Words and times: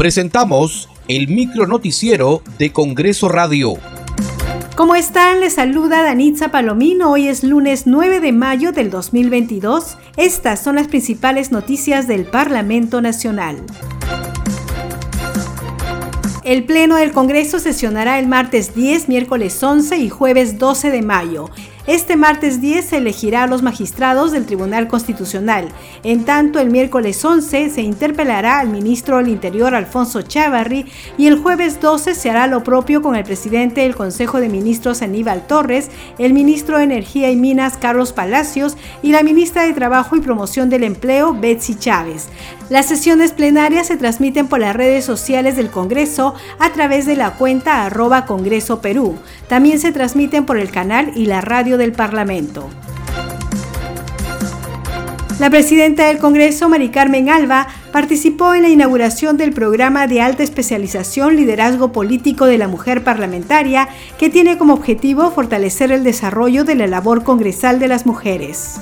Presentamos 0.00 0.88
el 1.08 1.28
micro 1.28 1.66
noticiero 1.66 2.42
de 2.58 2.72
Congreso 2.72 3.28
Radio. 3.28 3.74
¿Cómo 4.74 4.94
están? 4.94 5.40
Les 5.40 5.52
saluda 5.52 6.02
Danitza 6.02 6.50
Palomino. 6.50 7.10
Hoy 7.10 7.28
es 7.28 7.44
lunes 7.44 7.82
9 7.86 8.20
de 8.20 8.32
mayo 8.32 8.72
del 8.72 8.88
2022. 8.88 9.98
Estas 10.16 10.62
son 10.62 10.76
las 10.76 10.88
principales 10.88 11.52
noticias 11.52 12.08
del 12.08 12.24
Parlamento 12.24 13.02
Nacional. 13.02 13.62
El 16.44 16.64
Pleno 16.64 16.96
del 16.96 17.12
Congreso 17.12 17.58
sesionará 17.58 18.18
el 18.18 18.26
martes 18.26 18.74
10, 18.74 19.06
miércoles 19.10 19.62
11 19.62 19.98
y 19.98 20.08
jueves 20.08 20.58
12 20.58 20.92
de 20.92 21.02
mayo. 21.02 21.50
Este 21.86 22.16
martes 22.16 22.60
10 22.60 22.84
se 22.84 22.96
elegirá 22.98 23.44
a 23.44 23.46
los 23.46 23.62
magistrados 23.62 24.32
del 24.32 24.44
Tribunal 24.44 24.86
Constitucional. 24.86 25.68
En 26.04 26.24
tanto, 26.24 26.60
el 26.60 26.70
miércoles 26.70 27.24
11 27.24 27.70
se 27.70 27.80
interpelará 27.80 28.58
al 28.58 28.68
ministro 28.68 29.16
del 29.16 29.28
Interior 29.28 29.74
Alfonso 29.74 30.20
Chávarri 30.20 30.84
y 31.16 31.26
el 31.26 31.38
jueves 31.38 31.80
12 31.80 32.14
se 32.14 32.28
hará 32.28 32.46
lo 32.46 32.62
propio 32.62 33.00
con 33.00 33.16
el 33.16 33.24
presidente 33.24 33.80
del 33.80 33.96
Consejo 33.96 34.40
de 34.40 34.50
Ministros 34.50 35.00
Aníbal 35.00 35.46
Torres, 35.46 35.90
el 36.18 36.34
ministro 36.34 36.76
de 36.76 36.84
Energía 36.84 37.30
y 37.30 37.36
Minas 37.36 37.78
Carlos 37.78 38.12
Palacios 38.12 38.76
y 39.02 39.12
la 39.12 39.22
ministra 39.22 39.64
de 39.64 39.72
Trabajo 39.72 40.16
y 40.16 40.20
Promoción 40.20 40.68
del 40.68 40.84
Empleo 40.84 41.32
Betsy 41.32 41.76
Chávez. 41.76 42.28
Las 42.68 42.86
sesiones 42.86 43.32
plenarias 43.32 43.88
se 43.88 43.96
transmiten 43.96 44.46
por 44.46 44.60
las 44.60 44.76
redes 44.76 45.04
sociales 45.04 45.56
del 45.56 45.70
Congreso 45.70 46.34
a 46.60 46.72
través 46.72 47.04
de 47.04 47.16
la 47.16 47.32
cuenta 47.32 47.84
arroba 47.84 48.26
Congreso 48.26 48.80
Perú. 48.80 49.16
También 49.48 49.80
se 49.80 49.90
transmiten 49.90 50.46
por 50.46 50.56
el 50.56 50.70
canal 50.70 51.10
y 51.16 51.26
la 51.26 51.40
radio 51.40 51.78
del 51.80 51.92
Parlamento. 51.92 52.70
La 55.40 55.48
presidenta 55.48 56.06
del 56.06 56.18
Congreso, 56.18 56.68
Mari 56.68 56.90
Carmen 56.90 57.30
Alba, 57.30 57.66
participó 57.92 58.54
en 58.54 58.60
la 58.60 58.68
inauguración 58.68 59.38
del 59.38 59.54
programa 59.54 60.06
de 60.06 60.20
alta 60.20 60.42
especialización 60.42 61.34
Liderazgo 61.34 61.92
Político 61.92 62.44
de 62.44 62.58
la 62.58 62.68
Mujer 62.68 63.02
Parlamentaria, 63.02 63.88
que 64.18 64.28
tiene 64.28 64.58
como 64.58 64.74
objetivo 64.74 65.30
fortalecer 65.30 65.92
el 65.92 66.04
desarrollo 66.04 66.64
de 66.64 66.74
la 66.74 66.86
labor 66.86 67.24
congresal 67.24 67.78
de 67.78 67.88
las 67.88 68.04
mujeres. 68.04 68.80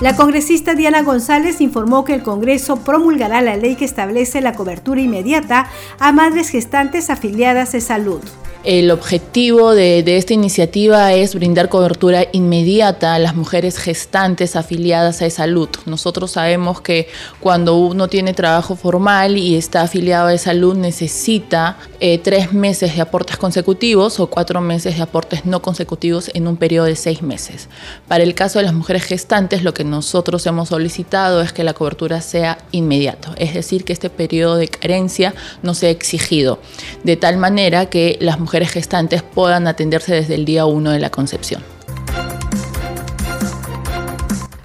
La 0.00 0.14
congresista 0.14 0.74
Diana 0.74 1.02
González 1.02 1.60
informó 1.60 2.04
que 2.04 2.14
el 2.14 2.22
Congreso 2.22 2.76
promulgará 2.84 3.40
la 3.42 3.56
ley 3.56 3.74
que 3.74 3.84
establece 3.84 4.40
la 4.40 4.52
cobertura 4.52 5.00
inmediata 5.00 5.66
a 5.98 6.12
madres 6.12 6.50
gestantes 6.50 7.10
afiliadas 7.10 7.72
de 7.72 7.80
salud. 7.80 8.20
El 8.64 8.90
objetivo 8.90 9.74
de, 9.74 10.02
esta 10.16 10.32
iniciativa 10.32 11.12
es 11.12 11.34
brindar 11.34 11.68
cobertura 11.68 12.24
inmediata 12.32 13.14
a 13.14 13.18
las 13.18 13.36
mujeres 13.36 13.76
gestantes 13.76 14.56
afiliadas 14.56 15.20
a 15.20 15.28
salud. 15.28 15.68
Nosotros 15.84 16.30
sabemos 16.30 16.80
que 16.80 17.08
cuando 17.40 17.76
uno 17.76 18.08
tiene 18.08 18.32
trabajo 18.32 18.74
formal 18.74 19.36
y 19.36 19.56
está 19.56 19.82
afiliado 19.82 20.28
a 20.28 20.38
salud 20.38 20.74
necesita 20.76 21.76
eh, 22.00 22.16
tres 22.16 22.54
meses 22.54 22.96
de 22.96 23.02
aportes 23.02 23.36
consecutivos 23.36 24.18
o 24.18 24.28
cuatro 24.28 24.62
meses 24.62 24.96
de 24.96 25.02
aportes 25.02 25.44
no 25.44 25.60
consecutivos 25.60 26.30
en 26.32 26.48
un 26.48 26.56
periodo 26.56 26.86
de 26.86 26.96
seis 26.96 27.20
meses. 27.20 27.68
Para 28.08 28.24
el 28.24 28.34
caso 28.34 28.60
de 28.60 28.64
las 28.64 28.72
mujeres 28.72 29.02
gestantes, 29.02 29.62
lo 29.62 29.74
que 29.74 29.84
nosotros 29.84 30.46
hemos 30.46 30.70
solicitado 30.70 31.42
es 31.42 31.52
que 31.52 31.64
la 31.64 31.74
cobertura 31.74 32.22
sea 32.22 32.56
inmediato, 32.72 33.34
es 33.36 33.52
decir, 33.52 33.84
que 33.84 33.92
este 33.92 34.08
periodo 34.08 34.56
de 34.56 34.68
carencia 34.68 35.34
no 35.62 35.74
sea 35.74 35.90
exigido, 35.90 36.60
de 37.02 37.18
tal 37.18 37.36
manera 37.36 37.90
que 37.90 38.16
las 38.22 38.40
mujeres 38.40 38.53
gestantes 38.62 39.22
puedan 39.22 39.66
atenderse 39.66 40.14
desde 40.14 40.34
el 40.34 40.44
día 40.44 40.66
1 40.66 40.90
de 40.90 41.00
la 41.00 41.10
concepción. 41.10 41.62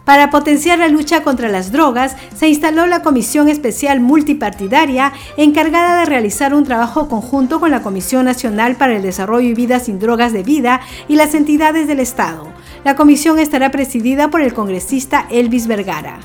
Para 0.09 0.31
potenciar 0.31 0.80
la 0.80 0.88
lucha 0.88 1.22
contra 1.22 1.50
las 1.50 1.72
drogas, 1.72 2.16
se 2.36 2.48
instaló 2.48 2.88
la 2.88 3.04
Comisión 3.04 3.48
Especial 3.48 4.00
Multipartidaria 4.00 5.14
encargada 5.38 6.00
de 6.00 6.06
realizar 6.06 6.56
un 6.56 6.64
trabajo 6.64 7.08
conjunto 7.08 7.59
con 7.59 7.70
la 7.70 7.84
Comisión 7.84 8.26
Nacional 8.26 8.75
para 8.75 8.96
el 8.96 9.03
Desarrollo 9.03 9.47
y 9.47 9.53
Vida 9.53 9.80
sin 9.80 10.00
Drogas 10.00 10.34
de 10.34 10.42
Vida 10.42 10.81
y 11.08 11.16
las 11.16 11.36
entidades 11.36 11.88
del 11.88 12.00
Estado. 12.00 12.47
La 12.84 12.96
comisión 12.96 13.38
estará 13.38 13.69
presidida 13.69 14.31
por 14.31 14.42
el 14.42 14.53
congresista 14.53 15.28
Elvis 15.30 15.68
Vergara. 15.68 16.19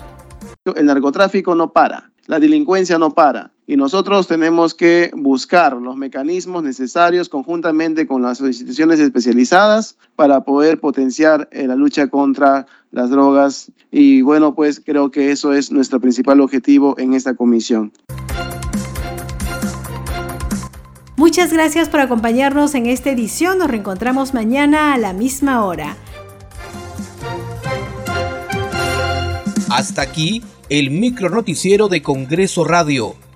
El 0.64 0.86
narcotráfico 0.86 1.54
no 1.54 1.70
para, 1.70 2.10
la 2.26 2.40
delincuencia 2.40 2.96
no 2.98 3.10
para 3.10 3.53
y 3.66 3.76
nosotros 3.76 4.26
tenemos 4.26 4.74
que 4.74 5.10
buscar 5.14 5.74
los 5.74 5.96
mecanismos 5.96 6.62
necesarios 6.62 7.28
conjuntamente 7.28 8.06
con 8.06 8.22
las 8.22 8.40
instituciones 8.40 9.00
especializadas 9.00 9.96
para 10.16 10.44
poder 10.44 10.80
potenciar 10.80 11.48
eh, 11.50 11.66
la 11.66 11.74
lucha 11.74 12.08
contra 12.08 12.66
las 12.90 13.10
drogas 13.10 13.72
y 13.90 14.22
bueno, 14.22 14.54
pues 14.54 14.82
creo 14.84 15.10
que 15.10 15.30
eso 15.30 15.52
es 15.52 15.72
nuestro 15.72 16.00
principal 16.00 16.40
objetivo 16.40 16.94
en 16.98 17.14
esta 17.14 17.34
comisión. 17.34 17.92
Muchas 21.16 21.52
gracias 21.52 21.88
por 21.88 22.00
acompañarnos 22.00 22.74
en 22.74 22.86
esta 22.86 23.10
edición. 23.10 23.58
Nos 23.58 23.70
reencontramos 23.70 24.34
mañana 24.34 24.92
a 24.92 24.98
la 24.98 25.12
misma 25.12 25.64
hora. 25.64 25.96
Hasta 29.70 30.02
aquí 30.02 30.42
el 30.68 30.90
micro 30.90 31.30
noticiero 31.30 31.88
de 31.88 32.02
Congreso 32.02 32.64
Radio 32.64 33.14